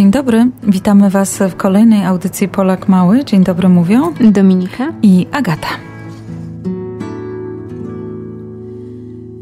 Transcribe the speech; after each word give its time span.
Dzień 0.00 0.10
dobry, 0.10 0.46
witamy 0.62 1.10
Was 1.10 1.38
w 1.38 1.56
kolejnej 1.56 2.04
audycji 2.04 2.48
Polak 2.48 2.88
Mały. 2.88 3.24
Dzień 3.24 3.44
dobry 3.44 3.68
mówią 3.68 4.14
Dominika. 4.20 4.92
I 5.02 5.26
Agata. 5.32 5.68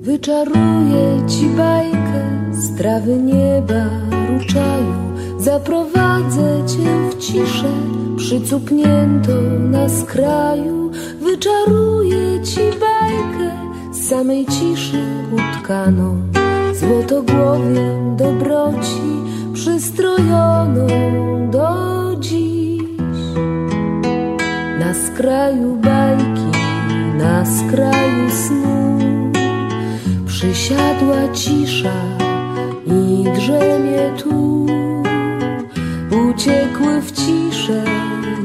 Wyczaruję 0.02 1.26
Ci 1.28 1.46
bajkę 1.46 2.24
z 2.52 2.76
trawy 2.76 3.16
nieba 3.16 3.84
ruczaju 4.28 4.94
Zaprowadzę 5.38 6.66
Cię 6.66 7.10
w 7.10 7.18
ciszę 7.18 7.72
przycupniętą 8.16 9.32
na 9.70 9.88
skraju. 9.88 10.90
Wyczaruję 11.20 12.42
Ci 12.42 12.60
bajkę 12.60 13.56
z 13.92 14.08
samej 14.08 14.46
ciszy 14.46 15.02
utkaną. 15.32 16.22
Złotogłowiem 16.74 18.16
dobroci 18.16 19.27
przystrojoną 19.68 20.86
do 21.50 21.70
dziś. 22.20 22.82
Na 24.78 24.94
skraju 24.94 25.76
bajki, 25.76 26.58
na 27.18 27.46
skraju 27.46 28.30
snu 28.30 28.98
Przysiadła 30.26 31.32
cisza 31.32 31.94
i 32.86 33.24
drzemie 33.36 34.12
tu. 34.22 34.66
Uciekły 36.28 37.00
w 37.00 37.12
ciszę 37.12 37.84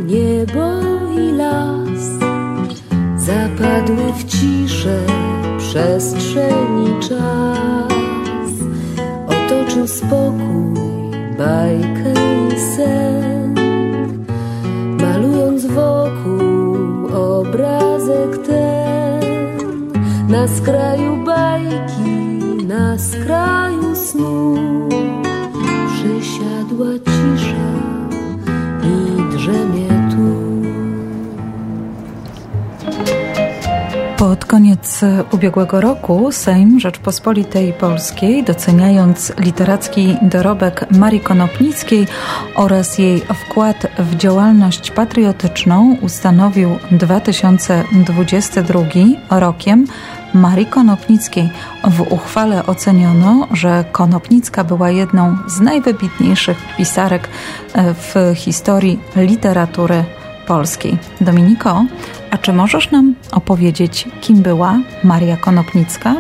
niebo 0.06 0.80
i 1.20 1.32
las. 1.32 2.04
Zapadły 3.18 4.14
w 4.18 4.24
ciszę 4.24 5.00
przestrzeni 5.58 7.00
czas. 7.10 8.54
Otoczył 9.28 9.88
spokój 9.88 11.03
bajkę 11.38 12.14
i 12.54 12.60
sen. 12.60 13.56
Malując 15.02 15.66
wokół 15.66 17.08
obrazek 17.14 18.48
ten. 18.48 19.92
Na 20.30 20.48
skraju 20.48 21.24
bajki, 21.26 22.66
na 22.68 22.98
skraju 22.98 23.96
snu. 23.96 24.56
Przysiadła 25.88 26.88
cisza 27.06 27.73
Pod 34.34 34.46
koniec 34.46 35.02
ubiegłego 35.32 35.82
roku 35.82 36.32
Sejm 36.32 36.80
Rzeczpospolitej 36.80 37.74
Polskiej, 37.74 38.44
doceniając 38.44 39.34
literacki 39.40 40.18
dorobek 40.22 40.92
Marii 40.92 41.20
Konopnickiej 41.20 42.08
oraz 42.56 42.98
jej 42.98 43.20
wkład 43.20 43.88
w 44.00 44.16
działalność 44.16 44.92
patriotyczną, 44.92 45.98
ustanowił 46.02 46.70
2022 46.92 49.40
rokiem 49.40 49.86
Marii 50.34 50.66
Konopnickiej. 50.66 51.50
W 51.84 52.02
uchwale 52.02 52.66
oceniono, 52.66 53.48
że 53.52 53.86
Konopnicka 53.92 54.64
była 54.64 54.90
jedną 54.90 55.38
z 55.48 55.60
najwybitniejszych 55.60 56.58
pisarek 56.78 57.28
w 57.76 58.34
historii 58.36 59.00
literatury 59.16 60.04
polskiej. 60.48 60.98
Dominiko, 61.22 61.86
a 62.34 62.38
czy 62.38 62.54
możesz 62.54 62.92
nam 62.92 63.16
opowiedzieć, 63.32 64.08
kim 64.22 64.42
była 64.42 64.80
Maria 65.04 65.38
Konopnicka? 65.38 66.16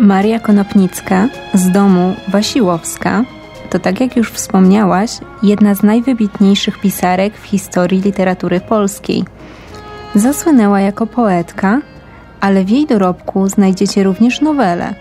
Maria 0.00 0.40
Konopnicka 0.40 1.28
z 1.54 1.70
domu 1.70 2.14
Wasiłowska 2.28 3.24
to, 3.70 3.78
tak 3.78 4.00
jak 4.00 4.16
już 4.16 4.30
wspomniałaś, 4.30 5.10
jedna 5.42 5.74
z 5.74 5.82
najwybitniejszych 5.82 6.80
pisarek 6.80 7.36
w 7.36 7.44
historii 7.44 8.00
literatury 8.00 8.60
polskiej. 8.60 9.24
Zasłynęła 10.14 10.80
jako 10.80 11.06
poetka, 11.06 11.80
ale 12.40 12.64
w 12.64 12.70
jej 12.70 12.86
dorobku 12.86 13.48
znajdziecie 13.48 14.04
również 14.04 14.40
nowele, 14.40 14.94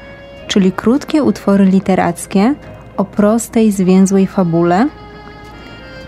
czyli 0.47 0.71
krótkie 0.71 1.23
utwory 1.23 1.65
literackie 1.65 2.55
o 2.97 3.05
prostej, 3.05 3.71
zwięzłej 3.71 4.27
fabule, 4.27 4.87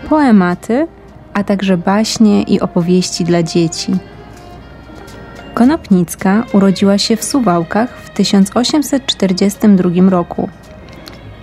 poematy, 0.08 0.86
a 1.34 1.44
także 1.44 1.76
baśnie 1.76 2.42
i 2.42 2.60
opowieści 2.60 3.24
dla 3.24 3.42
dzieci. 3.42 3.92
Konopnicka 5.54 6.44
urodziła 6.52 6.98
się 6.98 7.16
w 7.16 7.24
Suwałkach 7.24 7.96
w 7.96 8.10
1842 8.10 10.10
roku. 10.10 10.48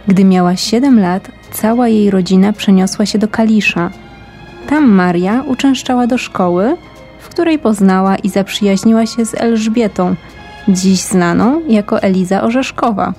Gdy 0.08 0.24
miała 0.24 0.56
7 0.56 1.00
lat, 1.00 1.32
cała 1.52 1.88
jej 1.88 2.12
rodzina 2.12 2.54
przeniosła 2.54 3.06
się 3.06 3.20
do 3.20 3.28
Kalisza. 3.28 3.92
Tam 4.70 4.90
Maria 4.90 5.44
uczęszczała 5.48 6.08
do 6.08 6.18
szkoły, 6.18 6.78
w 7.20 7.30
której 7.30 7.60
poznała 7.60 8.16
i 8.16 8.30
zaprzyjaźniła 8.30 9.06
się 9.06 9.26
z 9.26 9.36
Elżbietą, 9.36 10.16
dziś 10.68 11.02
znaną 11.02 11.62
jako 11.68 12.02
Eliza 12.02 12.42
Orzeszkowa. 12.42 13.14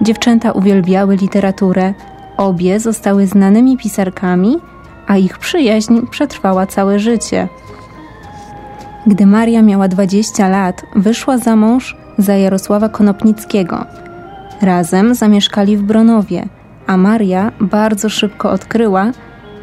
Dziewczęta 0.00 0.52
uwielbiały 0.52 1.16
literaturę, 1.16 1.94
obie 2.36 2.80
zostały 2.80 3.26
znanymi 3.26 3.76
pisarkami, 3.76 4.56
a 5.06 5.16
ich 5.16 5.38
przyjaźń 5.38 6.06
przetrwała 6.10 6.66
całe 6.66 6.98
życie. 6.98 7.48
Gdy 9.06 9.26
Maria 9.26 9.62
miała 9.62 9.88
20 9.88 10.48
lat, 10.48 10.82
wyszła 10.96 11.38
za 11.38 11.56
mąż 11.56 11.96
za 12.18 12.36
Jarosława 12.36 12.88
Konopnickiego. 12.88 13.84
Razem 14.62 15.14
zamieszkali 15.14 15.76
w 15.76 15.82
Bronowie, 15.82 16.48
a 16.86 16.96
Maria 16.96 17.52
bardzo 17.60 18.08
szybko 18.08 18.50
odkryła, 18.50 19.10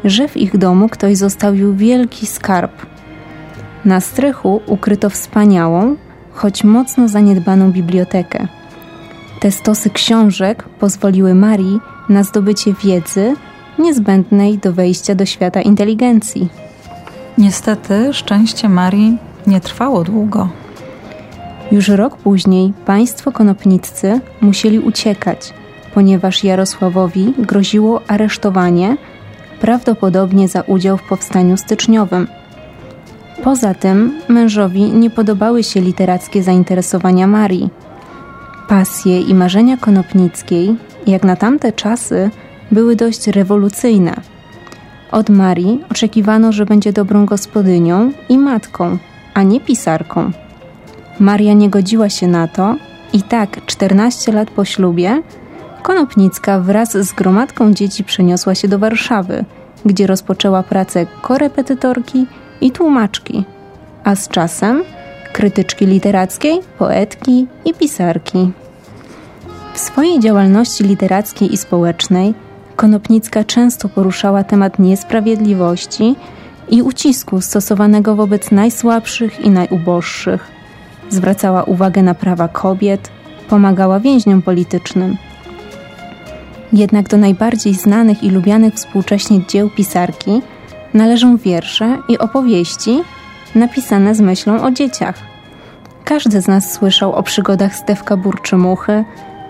że 0.04 0.28
w 0.28 0.36
ich 0.36 0.58
domu 0.58 0.88
ktoś 0.88 1.16
zostawił 1.16 1.74
wielki 1.74 2.26
skarb. 2.26 2.86
Na 3.84 4.00
strychu 4.00 4.60
ukryto 4.66 5.10
wspaniałą, 5.10 5.96
choć 6.32 6.64
mocno 6.64 7.08
zaniedbaną 7.08 7.72
bibliotekę. 7.72 8.48
Te 9.40 9.50
stosy 9.50 9.90
książek 9.90 10.64
pozwoliły 10.78 11.34
Marii 11.34 11.80
na 12.08 12.22
zdobycie 12.22 12.74
wiedzy 12.84 13.34
niezbędnej 13.78 14.58
do 14.58 14.72
wejścia 14.72 15.14
do 15.14 15.26
świata 15.26 15.60
inteligencji. 15.60 16.48
Niestety 17.38 18.12
szczęście 18.12 18.68
Marii 18.68 19.18
nie 19.46 19.60
trwało 19.60 20.04
długo. 20.04 20.48
Już 21.72 21.88
rok 21.88 22.16
później 22.16 22.72
państwo 22.86 23.32
konopniccy 23.32 24.20
musieli 24.40 24.78
uciekać, 24.78 25.54
ponieważ 25.94 26.44
Jarosławowi 26.44 27.34
groziło 27.38 28.00
aresztowanie, 28.08 28.96
prawdopodobnie 29.60 30.48
za 30.48 30.60
udział 30.60 30.96
w 30.96 31.08
powstaniu 31.08 31.56
styczniowym. 31.56 32.28
Poza 33.44 33.74
tym 33.74 34.20
mężowi 34.28 34.82
nie 34.82 35.10
podobały 35.10 35.64
się 35.64 35.80
literackie 35.80 36.42
zainteresowania 36.42 37.26
Marii. 37.26 37.70
Pasje 38.68 39.20
i 39.20 39.34
marzenia 39.34 39.76
konopnickiej, 39.76 40.76
jak 41.06 41.24
na 41.24 41.36
tamte 41.36 41.72
czasy, 41.72 42.30
były 42.72 42.96
dość 42.96 43.26
rewolucyjne. 43.26 44.14
Od 45.10 45.30
Marii 45.30 45.80
oczekiwano, 45.90 46.52
że 46.52 46.66
będzie 46.66 46.92
dobrą 46.92 47.26
gospodynią 47.26 48.12
i 48.28 48.38
matką, 48.38 48.98
a 49.34 49.42
nie 49.42 49.60
pisarką. 49.60 50.30
Maria 51.20 51.52
nie 51.52 51.70
godziła 51.70 52.08
się 52.08 52.26
na 52.26 52.48
to 52.48 52.76
i 53.12 53.22
tak 53.22 53.66
14 53.66 54.32
lat 54.32 54.50
po 54.50 54.64
ślubie 54.64 55.22
Konopnicka 55.84 56.60
wraz 56.60 56.92
z 56.92 57.12
gromadką 57.12 57.74
dzieci 57.74 58.04
przeniosła 58.04 58.54
się 58.54 58.68
do 58.68 58.78
Warszawy, 58.78 59.44
gdzie 59.84 60.06
rozpoczęła 60.06 60.62
pracę 60.62 61.06
korepetytorki 61.22 62.26
i 62.60 62.70
tłumaczki, 62.70 63.44
a 64.04 64.16
z 64.16 64.28
czasem 64.28 64.82
krytyczki 65.32 65.86
literackiej, 65.86 66.60
poetki 66.78 67.46
i 67.64 67.74
pisarki. 67.74 68.52
W 69.74 69.78
swojej 69.78 70.20
działalności 70.20 70.84
literackiej 70.84 71.54
i 71.54 71.56
społecznej 71.56 72.34
Konopnicka 72.76 73.44
często 73.44 73.88
poruszała 73.88 74.44
temat 74.44 74.78
niesprawiedliwości 74.78 76.16
i 76.68 76.82
ucisku 76.82 77.40
stosowanego 77.40 78.16
wobec 78.16 78.50
najsłabszych 78.50 79.40
i 79.40 79.50
najuboższych. 79.50 80.48
Zwracała 81.10 81.62
uwagę 81.62 82.02
na 82.02 82.14
prawa 82.14 82.48
kobiet, 82.48 83.10
pomagała 83.48 84.00
więźniom 84.00 84.42
politycznym. 84.42 85.16
Jednak 86.72 87.08
do 87.08 87.16
najbardziej 87.16 87.74
znanych 87.74 88.22
i 88.22 88.30
lubianych 88.30 88.74
współcześnie 88.74 89.46
dzieł 89.46 89.70
pisarki 89.70 90.42
należą 90.94 91.36
wiersze 91.36 91.98
i 92.08 92.18
opowieści 92.18 93.02
napisane 93.54 94.14
z 94.14 94.20
myślą 94.20 94.62
o 94.62 94.70
dzieciach. 94.70 95.14
Każdy 96.04 96.40
z 96.40 96.48
nas 96.48 96.72
słyszał 96.72 97.12
o 97.12 97.22
przygodach 97.22 97.76
Stewka 97.76 98.16
Burczymuchy, 98.16 99.04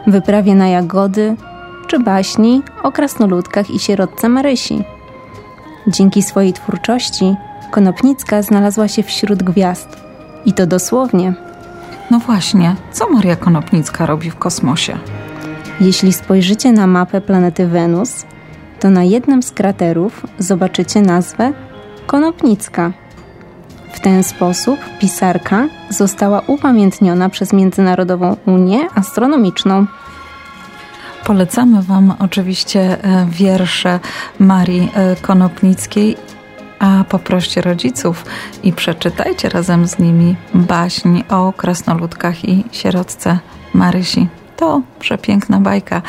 wyprawie 0.07 0.55
na 0.55 0.69
jagody 0.69 1.37
czy 1.95 2.01
baśni 2.01 2.63
o 2.83 2.93
krasnoludkach 2.93 3.71
i 3.71 3.79
sierotce 3.79 4.29
Marysi. 4.29 4.85
Dzięki 5.87 6.23
swojej 6.23 6.53
twórczości 6.53 7.35
Konopnicka 7.71 8.43
znalazła 8.43 8.89
się 8.89 9.03
wśród 9.03 9.43
gwiazd. 9.43 9.89
I 10.45 10.53
to 10.53 10.67
dosłownie. 10.67 11.35
No 12.11 12.19
właśnie, 12.19 12.77
co 12.93 13.11
Maria 13.11 13.37
Konopnicka 13.37 14.07
robi 14.07 14.31
w 14.31 14.37
kosmosie? 14.37 14.99
Jeśli 15.81 16.13
spojrzycie 16.13 16.73
na 16.73 16.87
mapę 16.87 17.21
planety 17.21 17.67
Wenus, 17.67 18.25
to 18.81 18.91
na 18.91 19.05
jednym 19.05 19.43
z 19.43 19.51
kraterów 19.51 20.27
zobaczycie 20.39 21.01
nazwę 21.01 21.53
Konopnicka. 22.07 22.93
W 23.93 24.01
ten 24.01 24.23
sposób 24.23 24.79
pisarka 25.01 25.69
została 25.91 26.43
upamiętniona 26.47 27.29
przez 27.29 27.53
Międzynarodową 27.53 28.37
Unię 28.47 28.89
Astronomiczną. 28.95 29.87
Polecamy 31.25 31.83
Wam 31.83 32.15
oczywiście 32.19 32.81
e, 32.81 33.27
wiersze 33.31 34.01
Marii 34.39 34.91
e, 34.95 35.17
Konopnickiej, 35.17 36.17
a 36.79 37.05
poproście 37.09 37.61
rodziców 37.61 38.25
i 38.63 38.73
przeczytajcie 38.73 39.49
razem 39.49 39.87
z 39.87 39.99
nimi 39.99 40.37
baśń 40.55 41.23
o 41.29 41.53
krasnoludkach 41.53 42.45
i 42.45 42.65
sierotce 42.73 43.39
Marysi. 43.75 44.29
To 44.57 44.83
przepiękna 44.99 45.61
bajka. 45.61 46.03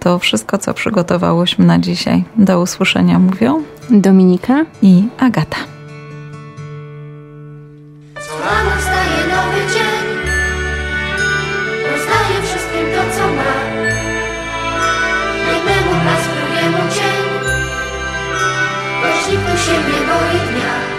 To 0.00 0.18
wszystko, 0.18 0.58
co 0.58 0.74
przygotowałyśmy 0.74 1.64
na 1.66 1.78
dzisiaj. 1.78 2.24
Do 2.36 2.60
usłyszenia 2.60 3.18
mówią 3.18 3.62
Dominika 3.90 4.64
i 4.82 5.08
Agata. 5.18 5.56
Się 19.66 19.72
nie 19.72 20.06
boi 20.06 20.38
dnia. 20.48 20.89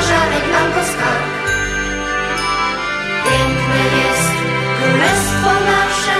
Zażarek 0.00 0.44
albo 0.60 0.82
skarb. 0.92 1.30
Piękne 3.24 3.82
jest 4.00 4.32
królestwo 4.76 5.50
nasze, 5.70 6.16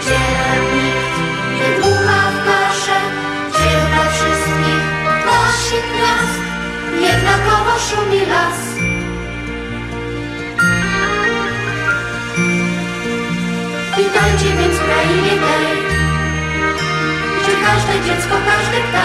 gdzie 0.00 0.20
nam 0.38 0.62
nikt 0.74 1.14
nie 1.58 1.68
dmucha 1.78 2.20
w 2.34 2.38
kaszę, 2.46 2.98
gdzie 3.48 3.70
dla 3.88 4.04
wszystkich 4.12 4.84
nosi 5.26 5.78
gwiazd, 5.88 6.40
jednakowo 7.00 7.72
szumi 7.88 8.20
las. 8.26 8.58
Witajcie 13.96 14.56
więc 14.58 14.76
w 14.76 14.84
krainie 14.84 15.34
tej, 15.46 15.66
gdzie 17.38 17.52
każde 17.66 17.94
dziecko, 18.06 18.34
każdy 18.46 18.78
ptak 18.88 18.97